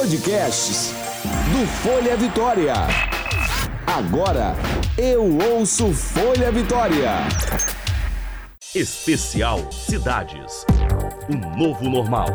[0.00, 0.94] Podcasts
[1.52, 2.72] do Folha Vitória.
[3.86, 4.56] Agora
[4.96, 7.16] eu ouço Folha Vitória.
[8.74, 10.64] Especial Cidades.
[11.28, 12.28] Um novo normal.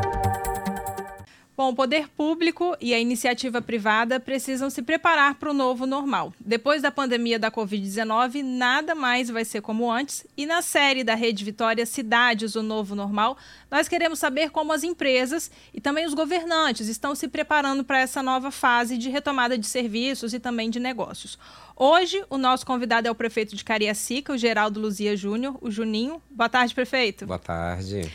[1.58, 6.34] Bom, o poder público e a iniciativa privada precisam se preparar para o novo normal.
[6.38, 10.28] Depois da pandemia da Covid-19, nada mais vai ser como antes.
[10.36, 13.38] E na série da Rede Vitória Cidades, o Novo Normal,
[13.72, 18.22] nós queremos saber como as empresas e também os governantes estão se preparando para essa
[18.22, 21.40] nova fase de retomada de serviços e também de negócios.
[21.74, 26.22] Hoje, o nosso convidado é o prefeito de Cariacica, o Geraldo Luzia Júnior, o Juninho.
[26.30, 27.26] Boa tarde, prefeito.
[27.26, 28.12] Boa tarde.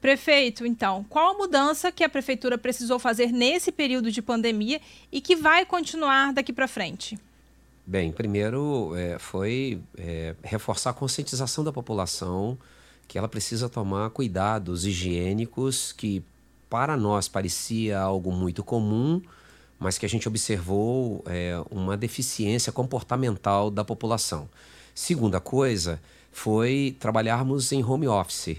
[0.00, 4.80] Prefeito, então, qual a mudança que a prefeitura precisou fazer nesse período de pandemia
[5.10, 7.18] e que vai continuar daqui para frente?
[7.84, 12.56] Bem, primeiro é, foi é, reforçar a conscientização da população
[13.08, 16.22] que ela precisa tomar cuidados higiênicos que
[16.68, 19.22] para nós parecia algo muito comum,
[19.80, 24.48] mas que a gente observou é, uma deficiência comportamental da população.
[24.94, 25.98] Segunda coisa
[26.30, 28.58] foi trabalharmos em home office.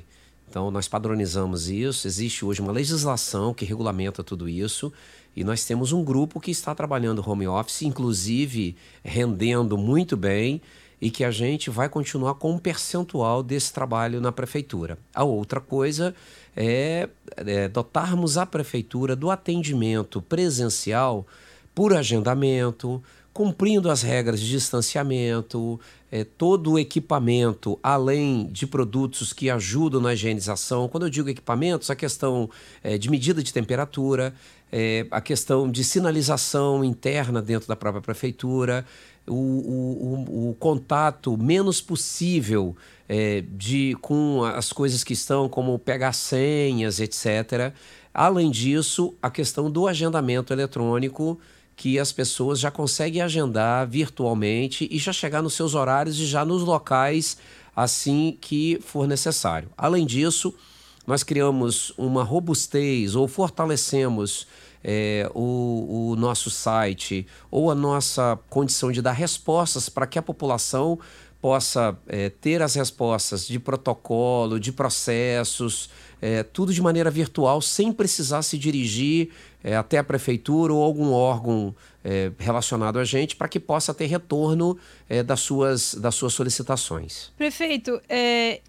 [0.49, 2.07] Então, nós padronizamos isso.
[2.07, 4.91] Existe hoje uma legislação que regulamenta tudo isso.
[5.35, 10.59] E nós temos um grupo que está trabalhando home office, inclusive rendendo muito bem,
[10.99, 14.97] e que a gente vai continuar com um percentual desse trabalho na prefeitura.
[15.13, 16.15] A outra coisa
[16.57, 21.27] é, é dotarmos a prefeitura do atendimento presencial
[21.75, 23.01] por agendamento,
[23.39, 25.79] cumprindo as regras de distanciamento,
[26.11, 30.89] é, todo o equipamento, além de produtos que ajudam na higienização.
[30.89, 32.49] Quando eu digo equipamentos, a questão
[32.83, 34.33] é, de medida de temperatura,
[34.69, 38.85] é, a questão de sinalização interna dentro da própria prefeitura,
[39.25, 42.75] o, o, o, o contato menos possível
[43.07, 47.73] é, de, com as coisas que estão, como pegar senhas, etc.
[48.13, 51.39] Além disso, a questão do agendamento eletrônico
[51.79, 56.43] que as pessoas já conseguem agendar virtualmente e já chegar nos seus horários e já
[56.43, 57.37] nos locais
[57.73, 59.69] assim que for necessário.
[59.77, 60.53] Além disso,
[61.07, 64.45] nós criamos uma robustez ou fortalecemos
[64.83, 70.21] é, o, o, nosso site ou a nossa condição de dar respostas para que a
[70.21, 70.99] população
[71.41, 75.89] possa é, ter as respostas de protocolo, de processos,
[76.21, 79.29] é, tudo de maneira virtual, sem precisar se dirigir
[79.63, 81.75] é, até a prefeitura ou algum órgão
[82.39, 84.77] relacionado a gente, para que possa ter retorno
[85.25, 87.29] das, suas, das suas solicitações.
[87.37, 88.01] Prefeito,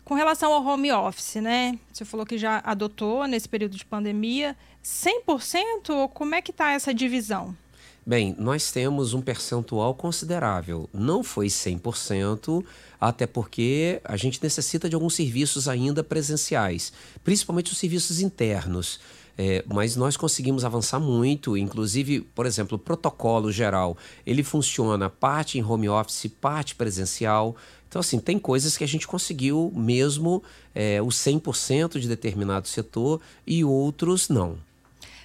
[0.05, 1.79] com relação ao home office, né?
[1.93, 4.57] Você falou que já adotou nesse período de pandemia.
[4.85, 7.57] 100% ou como é que está essa divisão?
[8.05, 10.89] Bem, nós temos um percentual considerável.
[10.93, 12.65] Não foi 100%,
[12.99, 18.99] até porque a gente necessita de alguns serviços ainda presenciais, principalmente os serviços internos.
[19.37, 23.97] É, mas nós conseguimos avançar muito, inclusive, por exemplo, o protocolo geral,
[24.27, 27.57] ele funciona parte em home office, parte presencial.
[27.89, 30.43] Então, assim, tem coisas que a gente conseguiu mesmo
[30.75, 34.59] é, o 100% de determinado setor e outros não.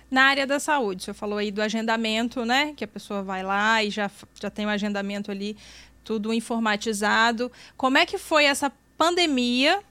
[0.10, 2.74] Na área da saúde, você falou aí do agendamento, né?
[2.76, 5.58] Que a pessoa vai lá e já, já tem o um agendamento ali,
[6.04, 7.52] tudo informatizado.
[7.76, 9.82] Como é que foi essa pandemia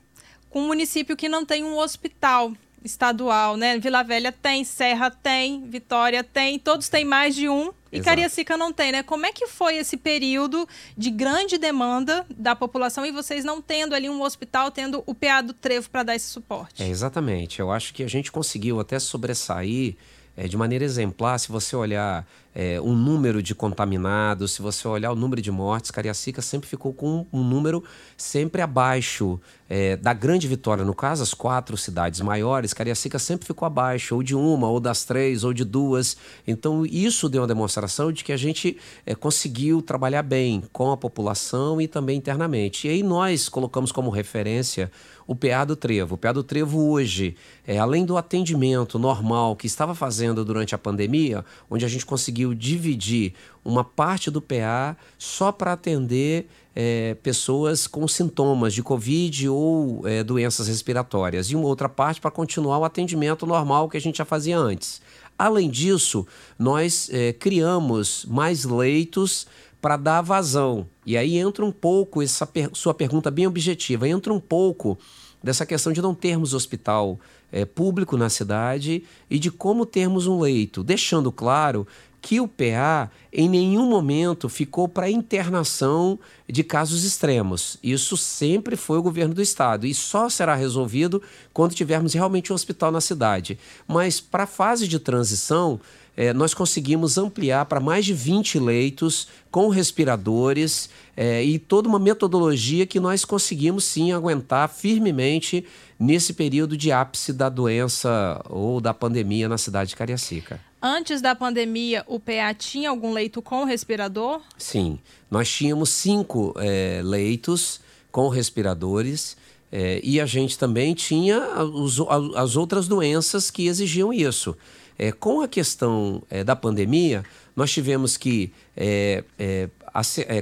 [0.49, 2.53] com um município que não tem um hospital
[2.84, 3.78] estadual, né?
[3.78, 8.11] Vila Velha tem, Serra tem, Vitória tem, todos têm mais de um e Exato.
[8.11, 9.03] Cariacica não tem, né?
[9.03, 10.69] Como é que foi esse período
[10.99, 15.41] de grande demanda da população e vocês não tendo ali um hospital, tendo o PA
[15.41, 16.83] do Trevo para dar esse suporte?
[16.83, 17.61] É, exatamente.
[17.61, 19.97] Eu acho que a gente conseguiu até sobressair
[20.37, 25.11] é, de maneira exemplar, se você olhar é, um número de contaminados, se você olhar
[25.11, 27.83] o número de mortes, Cariacica sempre ficou com um número
[28.17, 30.85] sempre abaixo é, da grande vitória.
[30.85, 35.05] No caso, as quatro cidades maiores, Cariacica sempre ficou abaixo, ou de uma, ou das
[35.05, 36.17] três, ou de duas.
[36.47, 40.97] Então, isso deu uma demonstração de que a gente é, conseguiu trabalhar bem com a
[40.97, 42.87] população e também internamente.
[42.87, 44.91] E aí nós colocamos como referência
[45.27, 46.15] o PA do Trevo.
[46.15, 47.37] O PA do Trevo hoje,
[47.67, 52.44] é, além do atendimento normal que estava fazendo durante a pandemia, onde a gente conseguiu
[52.52, 60.06] dividir uma parte do PA só para atender é, pessoas com sintomas de Covid ou
[60.06, 64.19] é, doenças respiratórias, e uma outra parte para continuar o atendimento normal que a gente
[64.19, 65.00] já fazia antes.
[65.38, 66.26] Além disso,
[66.58, 69.47] nós é, criamos mais leitos
[69.81, 70.87] para dar vazão.
[71.05, 74.99] E aí entra um pouco essa per sua pergunta bem objetiva, entra um pouco
[75.43, 77.20] dessa questão de não termos hospital
[77.52, 81.87] é, público na cidade e de como termos um leito, deixando claro
[82.25, 86.19] que o PA em nenhum momento ficou para internação
[86.49, 87.76] de casos extremos.
[87.82, 91.21] Isso sempre foi o governo do estado e só será resolvido
[91.53, 93.59] quando tivermos realmente um hospital na cidade.
[93.87, 95.79] Mas para a fase de transição,
[96.17, 101.99] eh, nós conseguimos ampliar para mais de 20 leitos com respiradores eh, e toda uma
[101.99, 105.67] metodologia que nós conseguimos sim aguentar firmemente
[106.00, 110.59] nesse período de ápice da doença ou da pandemia na cidade de Cariacica.
[110.87, 114.43] Antes da pandemia, o PA tinha algum leito com respirador?
[114.59, 114.99] Sim,
[115.31, 117.81] nós tínhamos cinco é, leitos
[118.13, 119.35] com respiradores
[119.73, 121.99] é, e a gente também tinha os,
[122.37, 124.55] as outras doenças que exigiam isso.
[124.99, 129.23] É, com a questão da pandemia, nós tivemos que é,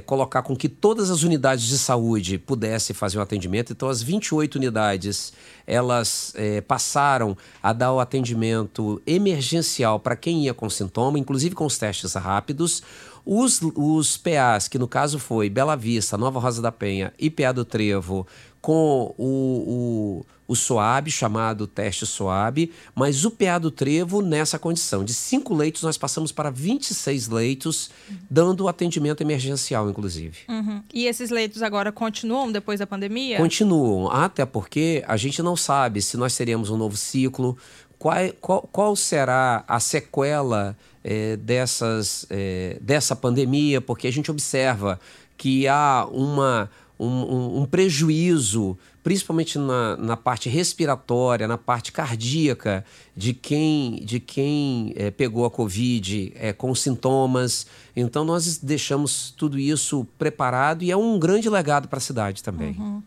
[0.05, 3.71] colocar com que todas as unidades de saúde pudessem fazer o atendimento.
[3.71, 5.33] Então, as 28 unidades
[5.67, 11.65] elas é, passaram a dar o atendimento emergencial para quem ia com sintoma, inclusive com
[11.65, 12.81] os testes rápidos.
[13.25, 17.53] Os, os PAs, que no caso foi Bela Vista, Nova Rosa da Penha e PA
[17.53, 18.27] do Trevo,
[18.63, 25.03] com o, o, o SOAB, chamado teste SOAB, mas o PA do Trevo nessa condição.
[25.03, 27.91] De cinco leitos, nós passamos para 26 leitos,
[28.29, 30.39] dando atendimento emergencial, inclusive.
[30.47, 30.81] Uhum.
[30.93, 33.35] E esses leitos agora continuam depois da pandemia?
[33.37, 37.57] Continuam, até porque a gente não sabe se nós teremos um novo ciclo,
[37.99, 44.97] qual, qual, qual será a sequela é, dessas, é, dessa pandemia, porque a gente observa
[45.37, 46.69] que há uma
[47.03, 52.85] um, um, um prejuízo, principalmente na, na, parte respiratória, na parte cardíaca,
[53.15, 57.67] de quem, de quem é, pegou a Covid é, com sintomas.
[57.95, 62.75] Então, nós deixamos tudo isso preparado e é um grande legado para a cidade também.
[62.79, 63.03] Uhum.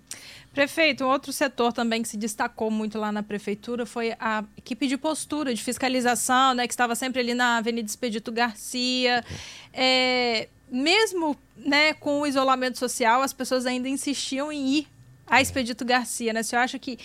[0.56, 4.96] Prefeito, outro setor também que se destacou muito lá na prefeitura foi a equipe de
[4.96, 9.22] postura, de fiscalização, né, que estava sempre ali na Avenida Expedito Garcia.
[9.70, 14.88] É, mesmo né, com o isolamento social, as pessoas ainda insistiam em ir
[15.26, 16.32] a Expedito Garcia.
[16.32, 16.42] Né?
[16.42, 16.98] Você acha que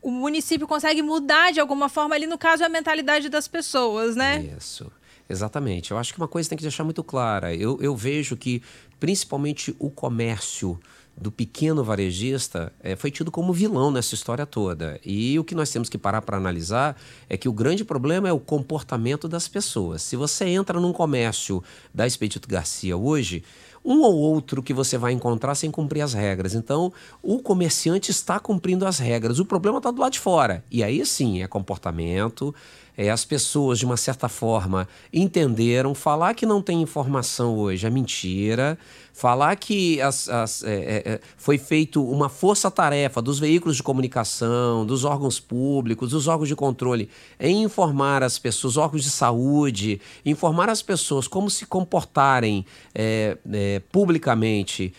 [0.00, 4.54] o município consegue mudar de alguma forma ali, no caso, a mentalidade das pessoas, né?
[4.56, 4.90] Isso.
[5.28, 5.90] Exatamente.
[5.90, 7.54] Eu acho que uma coisa tem que deixar muito clara.
[7.54, 8.62] Eu, eu vejo que,
[8.98, 10.80] principalmente, o comércio
[11.20, 15.00] do pequeno varejista é, foi tido como vilão nessa história toda.
[15.04, 16.96] E o que nós temos que parar para analisar
[17.28, 20.02] é que o grande problema é o comportamento das pessoas.
[20.02, 21.62] Se você entra num comércio
[21.92, 23.42] da Expedito Garcia hoje,
[23.84, 26.54] um ou outro que você vai encontrar sem cumprir as regras.
[26.54, 26.92] Então,
[27.22, 29.38] o comerciante está cumprindo as regras.
[29.38, 30.64] O problema está do lado de fora.
[30.70, 32.54] E aí sim, é comportamento,
[32.96, 35.94] é, as pessoas, de uma certa forma, entenderam.
[35.94, 38.76] Falar que não tem informação hoje é mentira.
[39.18, 44.86] Falar que as, as, é, é, é, foi feito uma força-tarefa dos veículos de comunicação,
[44.86, 47.10] dos órgãos públicos, dos órgãos de controle,
[47.40, 53.82] em informar as pessoas, órgãos de saúde, informar as pessoas como se comportarem é, é,
[53.90, 54.94] publicamente.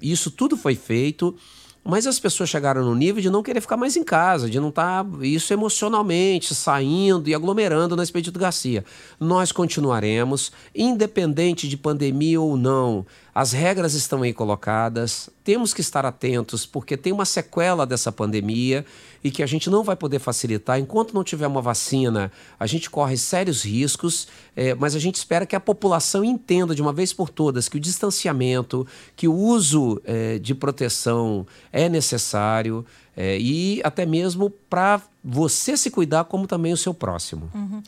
[0.00, 1.34] isso tudo foi feito.
[1.82, 4.68] Mas as pessoas chegaram no nível de não querer ficar mais em casa, de não
[4.68, 8.84] estar tá, isso emocionalmente, saindo e aglomerando na Expedito Garcia.
[9.18, 13.06] Nós continuaremos, independente de pandemia ou não.
[13.40, 18.84] As regras estão aí colocadas, temos que estar atentos, porque tem uma sequela dessa pandemia
[19.24, 20.78] e que a gente não vai poder facilitar.
[20.78, 25.46] Enquanto não tiver uma vacina, a gente corre sérios riscos, é, mas a gente espera
[25.46, 30.02] que a população entenda de uma vez por todas que o distanciamento, que o uso
[30.04, 32.84] é, de proteção é necessário
[33.16, 37.50] é, e até mesmo para você se cuidar, como também o seu próximo.
[37.54, 37.82] Uhum.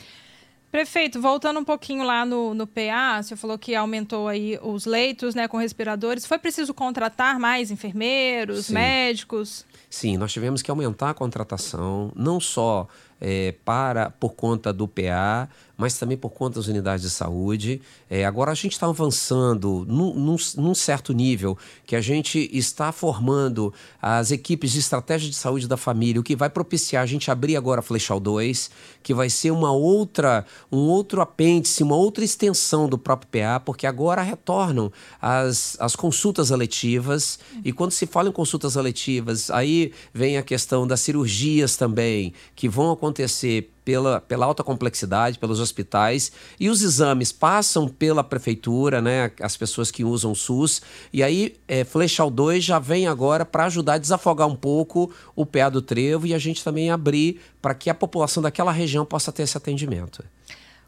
[0.73, 5.35] Prefeito, voltando um pouquinho lá no, no PA, você falou que aumentou aí os leitos
[5.35, 6.25] né, com respiradores.
[6.25, 8.73] Foi preciso contratar mais enfermeiros, Sim.
[8.73, 9.67] médicos?
[9.91, 12.89] Sim, nós tivemos que aumentar a contratação, não só
[13.25, 17.81] é, para por conta do PA, mas também por conta das unidades de saúde.
[18.11, 22.91] É, agora a gente está avançando num, num, num, certo nível que a gente está
[22.91, 27.31] formando as equipes de estratégia de saúde da família, o que vai propiciar a gente
[27.31, 28.71] abrir agora a Flechal 2,
[29.03, 33.87] que vai ser uma outra, um outro apêndice, uma outra extensão do próprio PA, porque
[33.87, 37.39] agora retornam as, as consultas eletivas.
[37.65, 42.69] E quando se fala em consultas eletivas, aí vem a questão das cirurgias também, que
[42.69, 49.01] vão acontecer acontecer pela, pela alta complexidade, pelos hospitais, e os exames passam pela prefeitura,
[49.01, 50.81] né, as pessoas que usam o SUS,
[51.13, 55.45] e aí é, Flechal 2 já vem agora para ajudar a desafogar um pouco o
[55.45, 59.31] pé do trevo e a gente também abrir para que a população daquela região possa
[59.31, 60.25] ter esse atendimento.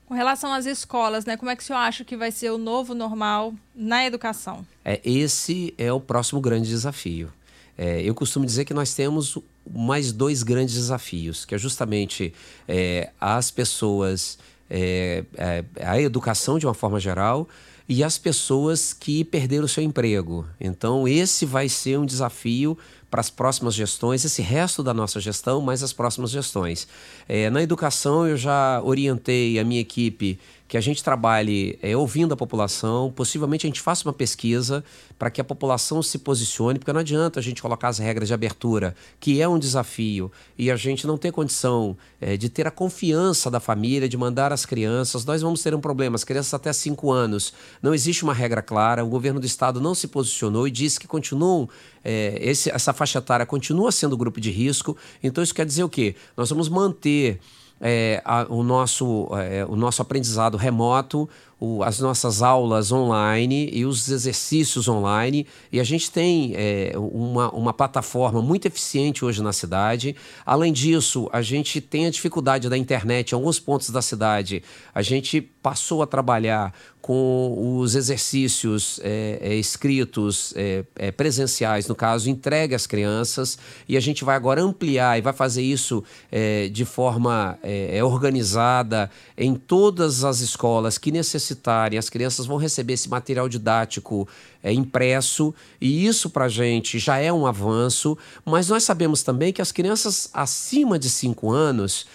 [0.07, 2.59] Com relação às escolas, né, como é que o senhor acha que vai ser o
[2.59, 4.65] novo normal na educação?
[4.85, 7.33] É, esse é o próximo grande desafio.
[7.77, 9.39] É, eu costumo dizer que nós temos
[9.69, 12.33] mais dois grandes desafios, que é justamente
[12.69, 14.39] é, as pessoas
[14.71, 17.49] é, é, a educação de uma forma geral
[17.89, 20.47] e as pessoas que perderam o seu emprego.
[20.59, 22.79] Então, esse vai ser um desafio
[23.11, 26.89] para as próximas gestões, esse resto da nossa gestão, mas as próximas gestões.
[27.29, 32.33] É, na educação, eu já orientei a minha equipe que a gente trabalhe é, ouvindo
[32.33, 34.83] a população, possivelmente a gente faça uma pesquisa
[35.19, 38.35] para que a população se posicione, porque não adianta a gente colocar as regras de
[38.35, 42.71] abertura, que é um desafio, e a gente não ter condição é, de ter a
[42.71, 45.25] confiança da família, de mandar as crianças.
[45.25, 47.53] Nós vamos ter um problema, as crianças até 5 anos,
[47.83, 51.07] não existe uma regra clara, o governo do estado não se posicionou e disse que
[51.07, 51.69] continuam,
[52.03, 55.89] é, esse, essa faixa etária continua sendo grupo de risco, então isso quer dizer o
[55.89, 56.17] quê?
[56.37, 57.39] Nós vamos manter
[57.87, 61.29] é, a, o, nosso, é, o nosso aprendizado remoto,
[61.65, 65.47] o, as nossas aulas online e os exercícios online.
[65.73, 70.15] E a gente tem é, uma, uma plataforma muito eficiente hoje na cidade.
[70.45, 74.63] Além disso, a gente tem a dificuldade da internet em alguns pontos da cidade.
[74.95, 81.95] A gente passou a trabalhar com os exercícios é, é, escritos é, é, presenciais, no
[81.95, 86.03] caso, entregue às crianças, e a gente vai agora ampliar e vai fazer isso
[86.33, 91.11] é, de forma é, organizada em todas as escolas que
[91.55, 91.99] necessitarem.
[91.99, 94.29] As crianças vão receber esse material didático
[94.65, 99.61] impresso, e isso para a gente já é um avanço, mas nós sabemos também que
[99.61, 102.07] as crianças acima de 5 anos,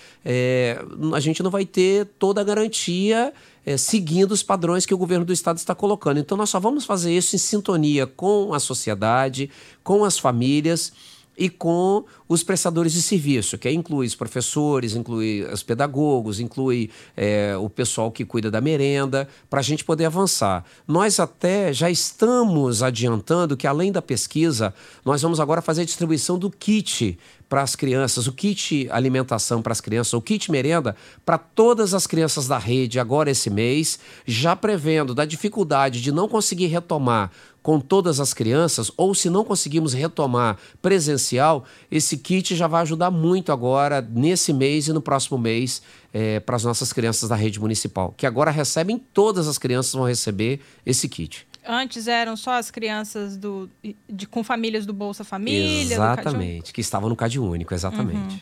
[1.13, 3.33] a gente não vai ter toda a garantia
[3.65, 6.19] é, seguindo os padrões que o governo do estado está colocando.
[6.19, 9.49] Então, nós só vamos fazer isso em sintonia com a sociedade,
[9.83, 10.91] com as famílias
[11.37, 17.57] e com os prestadores de serviço, que inclui os professores, inclui os pedagogos, inclui é,
[17.57, 20.63] o pessoal que cuida da merenda, para a gente poder avançar.
[20.87, 24.71] Nós até já estamos adiantando que, além da pesquisa,
[25.03, 27.17] nós vamos agora fazer a distribuição do kit
[27.49, 30.95] para as crianças, o kit alimentação para as crianças, o kit merenda
[31.25, 36.29] para todas as crianças da rede agora esse mês, já prevendo da dificuldade de não
[36.29, 37.31] conseguir retomar
[37.61, 43.09] com todas as crianças, ou se não conseguimos retomar presencial, esse kit já vai ajudar
[43.09, 45.81] muito agora, nesse mês e no próximo mês,
[46.13, 50.05] é, para as nossas crianças da rede municipal, que agora recebem, todas as crianças vão
[50.05, 51.47] receber esse kit.
[51.65, 53.69] Antes eram só as crianças do,
[54.07, 55.93] de, com famílias do Bolsa Família?
[55.93, 58.33] Exatamente, que estavam no Cade Único, exatamente.
[58.33, 58.39] Uhum.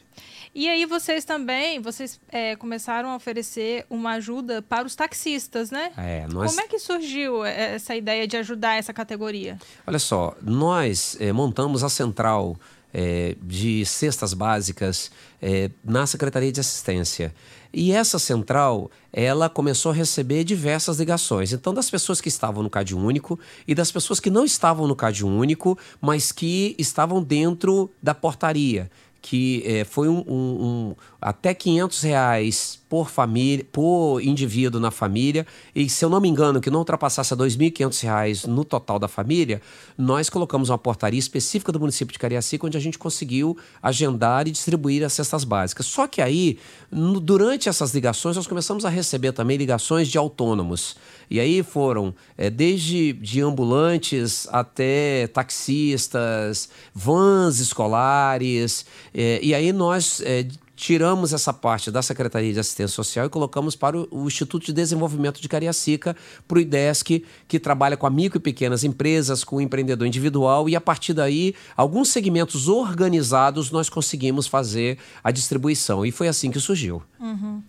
[0.55, 5.91] E aí vocês também, vocês é, começaram a oferecer uma ajuda para os taxistas, né?
[5.95, 6.49] É, nós...
[6.49, 9.59] Como é que surgiu é, essa ideia de ajudar essa categoria?
[9.85, 12.57] Olha só, nós é, montamos a central
[12.93, 17.33] é, de cestas básicas é, na Secretaria de Assistência.
[17.73, 21.51] E essa central, ela começou a receber diversas ligações.
[21.51, 24.95] Então, das pessoas que estavam no Cade Único e das pessoas que não estavam no
[24.95, 28.89] Cade Único, mas que estavam dentro da portaria
[29.19, 35.45] que é, foi um, um, um, até 500 reais por família, por indivíduo na família,
[35.75, 39.61] e se eu não me engano, que não ultrapassasse R$ 2.500 no total da família,
[39.97, 44.51] nós colocamos uma portaria específica do município de Cariacica, onde a gente conseguiu agendar e
[44.51, 45.85] distribuir as cestas básicas.
[45.85, 46.57] Só que aí,
[46.91, 50.95] no, durante essas ligações, nós começamos a receber também ligações de autônomos.
[51.29, 60.21] E aí foram é, desde de ambulantes até taxistas, vans escolares, é, e aí nós
[60.21, 64.73] é, tiramos essa parte da Secretaria de Assistência Social e colocamos para o, Instituto de
[64.73, 66.15] Desenvolvimento de Cariacica,
[66.47, 70.69] para o IDESC, que trabalha com a micro e pequenas empresas, com o empreendedor individual,
[70.69, 76.05] e a partir daí, alguns segmentos organizados, nós conseguimos fazer a distribuição.
[76.05, 77.01] E foi assim que surgiu.
[77.19, 77.63] Uhum.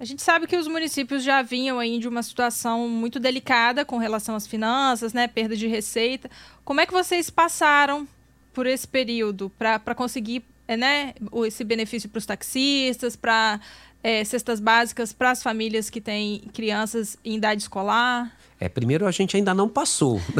[0.00, 3.98] A gente sabe que os municípios já vinham aí de uma situação muito delicada com
[3.98, 6.30] relação às finanças, né, perda de receita.
[6.64, 8.08] Como é que vocês passaram
[8.54, 10.44] por esse período para conseguir
[10.76, 11.14] né,
[11.46, 13.60] esse benefício para os taxistas, para
[14.02, 18.32] é, cestas básicas para as famílias que têm crianças em idade escolar?
[18.60, 20.20] É, primeiro a gente ainda não passou.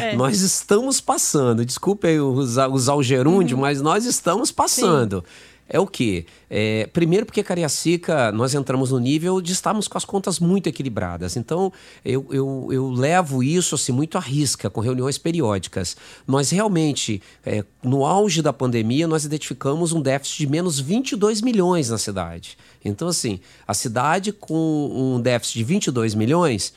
[0.00, 0.12] Né?
[0.12, 0.16] É.
[0.16, 1.64] nós estamos passando.
[1.64, 3.62] Desculpe usar, usar o gerúndio, uhum.
[3.62, 5.24] mas nós estamos passando.
[5.26, 6.24] Sim é o quê?
[6.48, 11.36] É, primeiro porque Cariacica, nós entramos no nível de estarmos com as contas muito equilibradas.
[11.36, 11.70] Então,
[12.02, 15.96] eu, eu, eu levo isso assim, muito à risca, com reuniões periódicas.
[16.26, 21.90] Nós realmente, é, no auge da pandemia, nós identificamos um déficit de menos 22 milhões
[21.90, 22.56] na cidade.
[22.82, 26.72] Então, assim, a cidade com um déficit de 22 milhões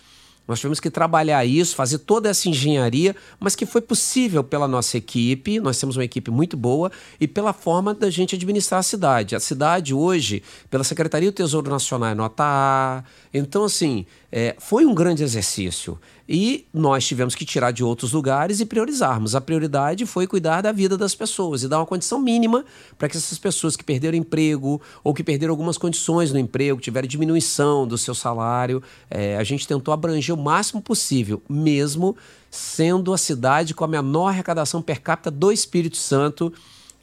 [0.48, 4.98] nós tivemos que trabalhar isso, fazer toda essa engenharia, mas que foi possível pela nossa
[4.98, 5.60] equipe.
[5.60, 9.36] Nós temos uma equipe muito boa e pela forma da gente administrar a cidade.
[9.36, 13.04] A cidade hoje, pela Secretaria do Tesouro Nacional, é nota A.
[13.34, 15.98] Então, assim, é, foi um grande exercício.
[16.28, 19.36] E nós tivemos que tirar de outros lugares e priorizarmos.
[19.36, 22.66] A prioridade foi cuidar da vida das pessoas e dar uma condição mínima
[22.98, 27.08] para que essas pessoas que perderam emprego ou que perderam algumas condições no emprego, tiveram
[27.08, 32.16] diminuição do seu salário, é, a gente tentou abranger o máximo possível, mesmo
[32.50, 36.54] sendo a cidade com a menor arrecadação per capita do Espírito Santo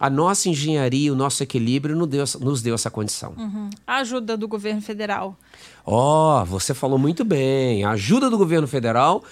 [0.00, 3.34] a nossa engenharia, o nosso equilíbrio nos deu, nos deu essa condição.
[3.36, 3.68] Uhum.
[3.86, 5.36] A ajuda do governo federal.
[5.90, 7.82] Ó, oh, você falou muito bem.
[7.82, 9.24] A ajuda do governo federal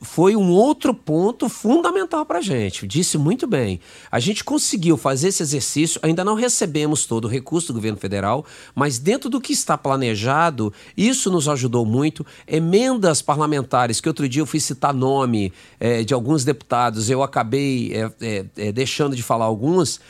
[0.00, 2.86] foi um outro ponto fundamental para a gente.
[2.86, 3.78] Disse muito bem.
[4.10, 8.46] A gente conseguiu fazer esse exercício, ainda não recebemos todo o recurso do governo federal,
[8.74, 12.24] mas dentro do que está planejado, isso nos ajudou muito.
[12.48, 17.92] Emendas parlamentares, que outro dia eu fui citar nome é, de alguns deputados, eu acabei
[17.92, 20.00] é, é, deixando de falar alguns.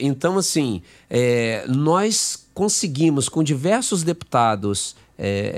[0.00, 0.80] então, assim,
[1.68, 4.96] nós conseguimos com diversos deputados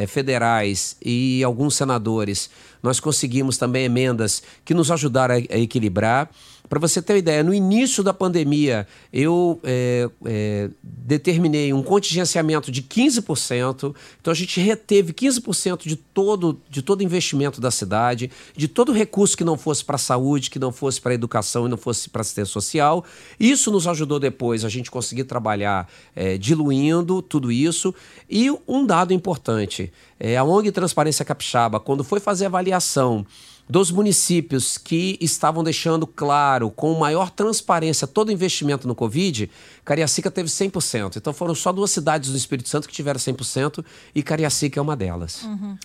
[0.09, 2.49] federais e alguns senadores
[2.83, 6.31] nós conseguimos também emendas que nos ajudaram a, a equilibrar.
[6.71, 12.71] Para você ter uma ideia, no início da pandemia, eu é, é, determinei um contingenciamento
[12.71, 13.93] de 15%.
[14.21, 19.37] Então, a gente reteve 15% de todo, de todo investimento da cidade, de todo recurso
[19.37, 22.09] que não fosse para a saúde, que não fosse para a educação e não fosse
[22.09, 23.05] para assistência social.
[23.41, 27.93] Isso nos ajudou depois a gente conseguir trabalhar é, diluindo tudo isso.
[28.31, 33.27] E um dado importante: é, a ONG Transparência Capixaba, quando foi fazer avaliação
[33.71, 39.49] dos municípios que estavam deixando claro, com maior transparência, todo investimento no Covid,
[39.85, 41.17] Cariacica teve 100%.
[41.17, 44.97] Então foram só duas cidades do Espírito Santo que tiveram 100% e Cariacica é uma
[44.97, 45.45] delas.
[45.45, 45.79] Uhum.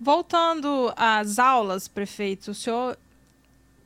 [0.00, 2.96] Voltando às aulas, prefeito, o senhor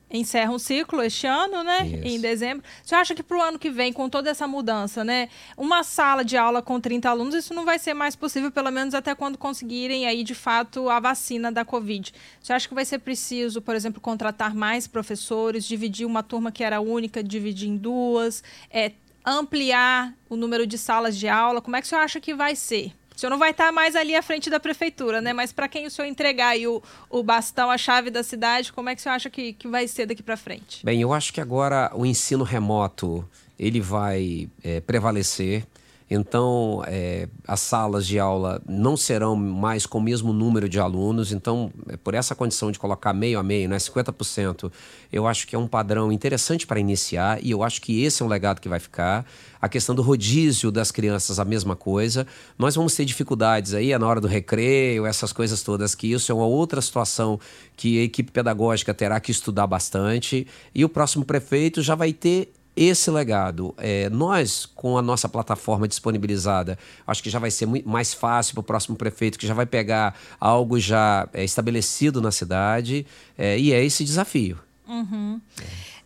[0.09, 1.85] encerra um ciclo este ano, né?
[1.85, 2.07] Isso.
[2.07, 2.63] Em dezembro.
[2.83, 5.29] Você acha que para o ano que vem, com toda essa mudança, né?
[5.57, 8.93] Uma sala de aula com 30 alunos, isso não vai ser mais possível, pelo menos
[8.93, 12.13] até quando conseguirem aí, de fato, a vacina da Covid.
[12.41, 16.63] Você acha que vai ser preciso, por exemplo, contratar mais professores, dividir uma turma que
[16.63, 18.91] era única, dividir em duas, é,
[19.25, 21.61] ampliar o número de salas de aula?
[21.61, 22.93] Como é que senhor acha que vai ser?
[23.17, 25.33] O senhor não vai estar mais ali à frente da prefeitura, né?
[25.33, 28.89] Mas para quem o senhor entregar aí o, o bastão, a chave da cidade, como
[28.89, 30.85] é que o senhor acha que, que vai ser daqui para frente?
[30.85, 35.65] Bem, eu acho que agora o ensino remoto ele vai é, prevalecer.
[36.09, 41.33] Então, é, as salas de aula não serão mais com o mesmo número de alunos.
[41.33, 44.71] Então, é, por essa condição de colocar meio a meio, né, 50%,
[45.11, 48.25] eu acho que é um padrão interessante para iniciar e eu acho que esse é
[48.25, 49.25] um legado que vai ficar.
[49.59, 52.25] A questão do rodízio das crianças, a mesma coisa.
[52.57, 56.31] Nós vamos ter dificuldades aí é na hora do recreio, essas coisas todas, que isso
[56.31, 57.39] é uma outra situação
[57.75, 60.47] que a equipe pedagógica terá que estudar bastante.
[60.73, 63.73] E o próximo prefeito já vai ter esse legado.
[63.77, 68.53] É, nós, com a nossa plataforma disponibilizada, acho que já vai ser muito mais fácil
[68.53, 73.05] para o próximo prefeito, que já vai pegar algo já é, estabelecido na cidade,
[73.37, 74.59] é, e é esse desafio.
[74.87, 75.41] Uhum.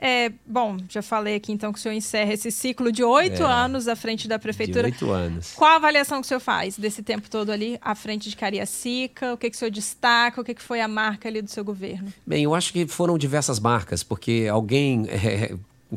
[0.04, 3.46] É, bom, já falei aqui então que o senhor encerra esse ciclo de oito é,
[3.46, 4.88] anos à frente da prefeitura.
[4.88, 5.54] Oito anos.
[5.54, 9.34] Qual a avaliação que o senhor faz desse tempo todo ali à frente de Cariacica?
[9.34, 10.42] O que, que o senhor destaca?
[10.42, 12.12] O que, que foi a marca ali do seu governo?
[12.26, 15.54] Bem, eu acho que foram diversas marcas, porque alguém é,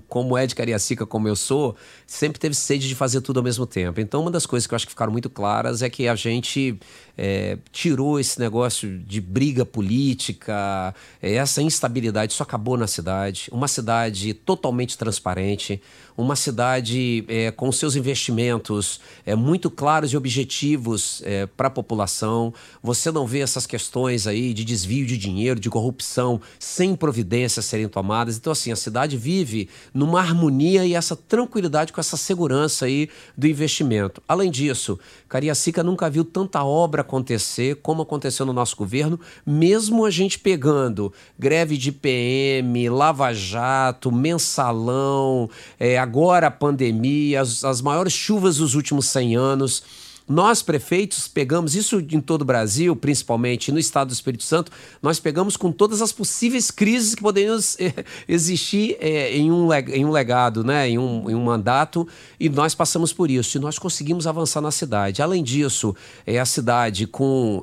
[0.08, 1.76] como é de Cariacica, como eu sou,
[2.06, 4.00] sempre teve sede de fazer tudo ao mesmo tempo.
[4.00, 6.78] Então, uma das coisas que eu acho que ficaram muito claras é que a gente
[7.16, 13.48] é, tirou esse negócio de briga política, é, essa instabilidade, isso acabou na cidade.
[13.52, 15.80] Uma cidade totalmente transparente,
[16.16, 22.52] uma cidade é, com seus investimentos é, muito claros e objetivos é, para a população.
[22.82, 27.88] Você não vê essas questões aí de desvio de dinheiro, de corrupção, sem providências serem
[27.88, 28.36] tomadas.
[28.36, 33.46] Então, assim, a cidade vive numa harmonia e essa tranquilidade com essa segurança aí do
[33.46, 34.22] investimento.
[34.26, 34.98] Além disso,
[35.28, 41.12] Cariacica nunca viu tanta obra acontecer como aconteceu no nosso governo, mesmo a gente pegando
[41.38, 48.74] greve de PM, Lava Jato, mensalão, é, agora a pandemia, as, as maiores chuvas dos
[48.74, 50.03] últimos 100 anos.
[50.26, 55.20] Nós, prefeitos, pegamos isso em todo o Brasil, principalmente no estado do Espírito Santo, nós
[55.20, 60.10] pegamos com todas as possíveis crises que poderiam é, existir é, em, um, em um
[60.10, 62.08] legado, né, em, um, em um mandato,
[62.40, 65.20] e nós passamos por isso, e nós conseguimos avançar na cidade.
[65.20, 65.94] Além disso,
[66.26, 67.62] é a cidade com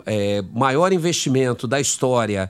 [0.54, 2.50] maior investimento da história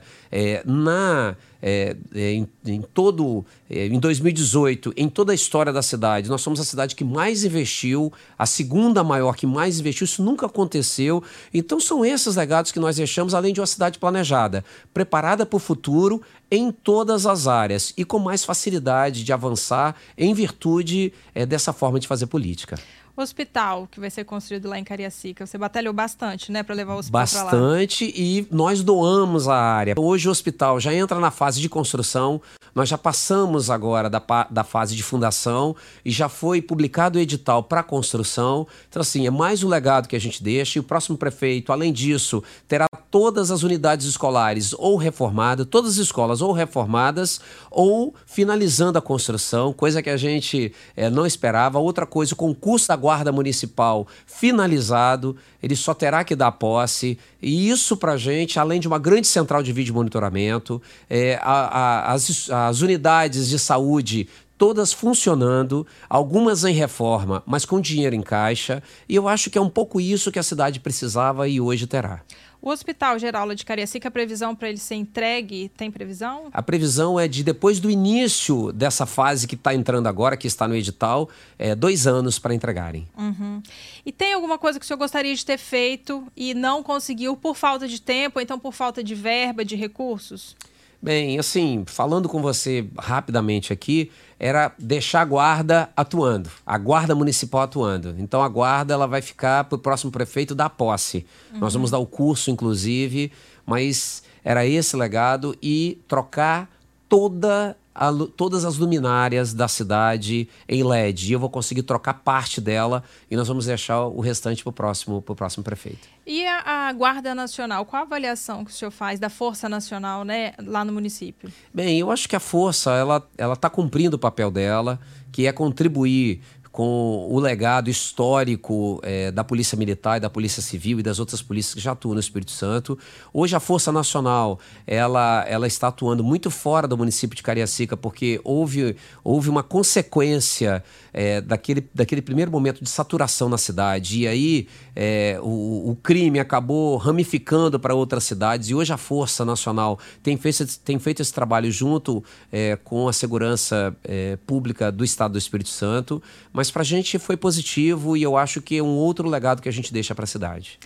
[0.66, 6.28] na é, é, em, em, todo é, em 2018 em toda a história da cidade
[6.28, 10.04] nós somos a cidade que mais investiu a segunda maior que mais investiu.
[10.04, 11.22] Isso nunca aconteceu.
[11.54, 15.60] Então são esses legados que nós deixamos além de uma cidade planejada preparada para o
[15.60, 16.20] futuro
[16.50, 22.00] em todas as áreas e com mais facilidade de avançar em virtude é, dessa forma
[22.00, 22.78] de fazer política
[23.20, 25.46] hospital que vai ser construído lá em Cariacica.
[25.46, 27.44] Você batalhou bastante, né, para levar o hospital lá.
[27.44, 29.94] Bastante e nós doamos a área.
[29.98, 32.40] Hoje o hospital já entra na fase de construção.
[32.74, 37.62] Nós já passamos agora da, da fase de fundação e já foi publicado o edital
[37.62, 38.66] para construção.
[38.88, 40.78] Então, assim, é mais um legado que a gente deixa.
[40.78, 45.98] E o próximo prefeito, além disso, terá todas as unidades escolares ou reformadas, todas as
[45.98, 51.78] escolas ou reformadas ou finalizando a construção, coisa que a gente é, não esperava.
[51.78, 57.18] Outra coisa, o concurso da Guarda Municipal finalizado, ele só terá que dar posse.
[57.42, 61.52] E isso para a gente, além de uma grande central de vídeo monitoramento, é, a,
[61.52, 68.22] a, as, as unidades de saúde todas funcionando, algumas em reforma, mas com dinheiro em
[68.22, 71.84] caixa, e eu acho que é um pouco isso que a cidade precisava e hoje
[71.84, 72.22] terá.
[72.62, 76.44] O Hospital Geral de Cariacica, a previsão para ele ser entregue, tem previsão?
[76.52, 80.68] A previsão é de depois do início dessa fase que está entrando agora, que está
[80.68, 83.08] no edital, é, dois anos para entregarem.
[83.18, 83.60] Uhum.
[84.06, 87.56] E tem alguma coisa que o senhor gostaria de ter feito e não conseguiu por
[87.56, 90.54] falta de tempo, ou então por falta de verba, de recursos?
[91.02, 97.62] Bem, assim, falando com você rapidamente aqui, era deixar a guarda atuando, a guarda municipal
[97.62, 98.14] atuando.
[98.18, 101.26] Então a guarda ela vai ficar para o próximo prefeito dar posse.
[101.52, 101.58] Uhum.
[101.58, 103.32] Nós vamos dar o curso, inclusive,
[103.66, 106.70] mas era esse legado e trocar
[107.08, 111.30] toda a, todas as luminárias da cidade em LED.
[111.30, 114.72] E eu vou conseguir trocar parte dela e nós vamos deixar o restante para o
[114.72, 116.08] próximo, próximo prefeito.
[116.26, 120.24] E a, a, Guarda Nacional, qual a avaliação que o senhor faz da Força Nacional
[120.24, 121.52] né, lá no município?
[121.74, 125.00] Bem, eu acho que a Força ela está cumprindo o papel dela,
[125.32, 126.40] que é contribuir
[126.72, 131.42] com o legado histórico é, da Polícia Militar e da Polícia Civil e das outras
[131.42, 132.98] polícias que já atuam no Espírito Santo.
[133.32, 138.40] Hoje a Força Nacional ela, ela está atuando muito fora do município de Cariacica porque
[138.42, 140.82] houve, houve uma consequência
[141.12, 144.20] é, daquele, daquele primeiro momento de saturação na cidade.
[144.20, 148.70] E aí é, o, o crime acabou ramificando para outras cidades.
[148.70, 153.12] E hoje a Força Nacional tem feito, tem feito esse trabalho junto é, com a
[153.12, 158.16] segurança é, pública do Estado do Espírito Santo, mas mas para a gente foi positivo
[158.16, 160.78] e eu acho que é um outro legado que a gente deixa para a cidade.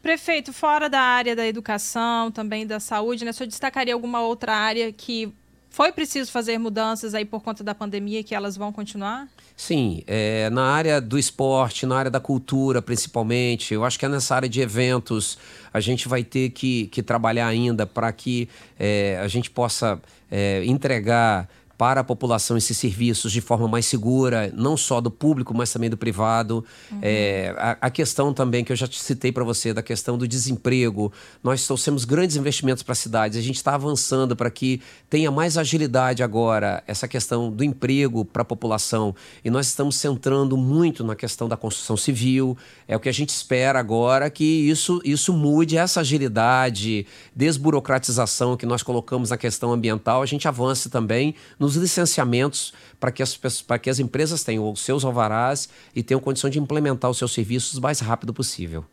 [0.00, 4.54] Prefeito, fora da área da educação, também da saúde, né, o senhor destacaria alguma outra
[4.54, 5.32] área que
[5.70, 9.26] foi preciso fazer mudanças aí por conta da pandemia que elas vão continuar?
[9.56, 14.08] Sim, é, na área do esporte, na área da cultura principalmente, eu acho que é
[14.08, 15.36] nessa área de eventos
[15.72, 20.64] a gente vai ter que, que trabalhar ainda para que é, a gente possa é,
[20.64, 25.72] entregar para a população esses serviços de forma mais segura, não só do público, mas
[25.72, 26.64] também do privado.
[26.90, 26.98] Uhum.
[27.02, 30.26] É, a, a, questão também que eu já te citei para você, da questão do
[30.26, 31.12] desemprego.
[31.42, 35.58] Nós trouxemos grandes investimentos para as cidades, a gente está avançando para que tenha mais
[35.58, 39.14] agilidade agora essa questão do emprego para a população.
[39.44, 42.56] E nós estamos centrando muito na questão da construção civil.
[42.86, 48.66] É o que a gente espera agora que isso, isso mude, essa agilidade, desburocratização que
[48.66, 51.34] nós colocamos na questão ambiental, a gente avance também
[51.64, 56.20] nos licenciamentos para que, as, para que as empresas tenham os seus alvarás e tenham
[56.20, 58.84] condição de implementar os seus serviços o mais rápido possível.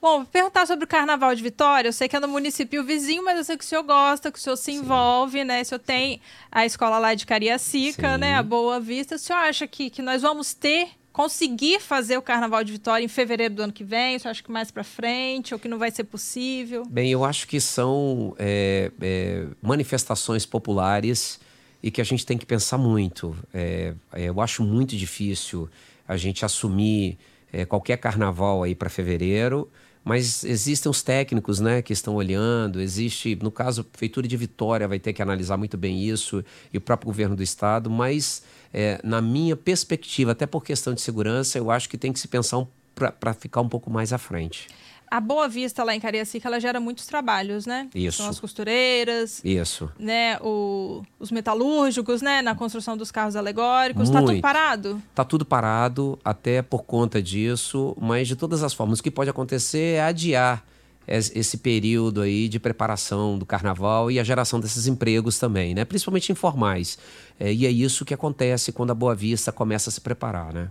[0.00, 1.88] Bom, vou perguntar sobre o Carnaval de Vitória.
[1.88, 4.38] Eu sei que é no município vizinho, mas eu sei que o senhor gosta, que
[4.38, 4.78] o senhor se Sim.
[4.78, 5.62] envolve, né?
[5.62, 6.20] O senhor tem
[6.52, 8.20] a escola lá de Cariacica, Sim.
[8.20, 8.36] né?
[8.36, 9.16] A Boa Vista.
[9.16, 13.08] O senhor acha que, que nós vamos ter conseguir fazer o Carnaval de Vitória em
[13.08, 14.18] fevereiro do ano que vem?
[14.18, 16.82] Você acha que mais para frente ou que não vai ser possível?
[16.90, 21.38] Bem, eu acho que são é, é, manifestações populares
[21.84, 23.36] e que a gente tem que pensar muito.
[23.52, 25.68] É, é eu acho muito difícil
[26.08, 27.18] a gente assumir
[27.52, 29.70] é, qualquer carnaval aí para fevereiro.
[30.02, 34.88] Mas existem os técnicos né, que estão olhando, existe, no caso, a Prefeitura de Vitória
[34.88, 38.42] vai ter que analisar muito bem isso, e o próprio governo do estado, mas
[38.72, 42.28] é, na minha perspectiva, até por questão de segurança, eu acho que tem que se
[42.28, 44.68] pensar um, para ficar um pouco mais à frente.
[45.14, 47.88] A Boa Vista lá em Cariacica, ela gera muitos trabalhos, né?
[47.94, 48.16] Isso.
[48.16, 49.40] São as costureiras.
[49.44, 49.88] Isso.
[49.96, 50.36] Né?
[50.40, 52.42] O, os metalúrgicos, né?
[52.42, 54.08] Na construção dos carros alegóricos.
[54.08, 55.02] Está tudo parado?
[55.10, 57.96] Está tudo parado, até por conta disso.
[58.00, 60.64] Mas, de todas as formas, o que pode acontecer é adiar
[61.06, 65.84] esse período aí de preparação do carnaval e a geração desses empregos também, né?
[65.84, 66.98] Principalmente informais.
[67.38, 70.70] É, e é isso que acontece quando a Boa Vista começa a se preparar, né?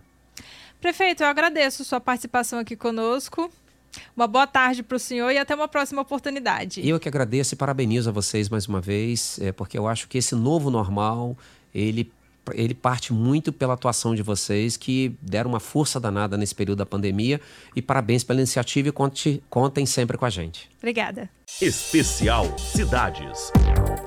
[0.82, 3.50] Prefeito, eu agradeço sua participação aqui conosco.
[4.16, 6.88] Uma boa tarde para o senhor e até uma próxima oportunidade.
[6.88, 10.18] Eu que agradeço e parabenizo a vocês mais uma vez, é, porque eu acho que
[10.18, 11.38] esse novo normal,
[11.74, 12.12] ele
[12.54, 16.86] ele parte muito pela atuação de vocês que deram uma força danada nesse período da
[16.86, 17.40] pandemia
[17.74, 20.70] e parabéns pela iniciativa e conte, contem sempre com a gente.
[20.78, 21.30] Obrigada.
[21.62, 23.52] Especial Cidades.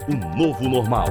[0.08, 1.06] O novo normal.